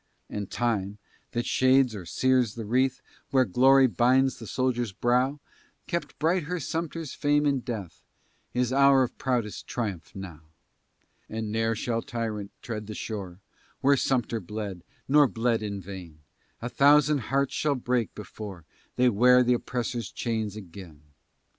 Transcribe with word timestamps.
And 0.31 0.49
time, 0.49 0.97
that 1.33 1.45
shades 1.45 1.93
or 1.93 2.07
sears 2.07 2.55
the 2.55 2.65
wreath, 2.65 3.01
Where 3.29 3.45
glory 3.45 3.85
binds 3.85 4.39
the 4.39 4.47
soldier's 4.47 4.91
brow, 4.93 5.39
Kept 5.85 6.17
bright 6.17 6.45
her 6.45 6.59
Sumter's 6.59 7.13
fame 7.13 7.45
in 7.45 7.59
death, 7.59 8.01
His 8.49 8.73
hour 8.73 9.03
of 9.03 9.15
proudest 9.19 9.67
triumph, 9.67 10.15
now. 10.15 10.41
And 11.29 11.51
ne'er 11.51 11.75
shall 11.75 12.01
tyrant 12.01 12.49
tread 12.63 12.87
the 12.87 12.95
shore 12.95 13.41
Where 13.81 13.95
Sumter 13.95 14.39
bled, 14.39 14.83
nor 15.07 15.27
bled 15.27 15.61
in 15.61 15.79
vain; 15.79 16.17
A 16.63 16.67
thousand 16.69 17.19
hearts 17.29 17.53
shall 17.53 17.75
break, 17.75 18.15
before 18.15 18.65
They 18.95 19.07
wear 19.07 19.43
the 19.43 19.53
oppressor's 19.53 20.09
chains 20.11 20.55
again. 20.55 21.03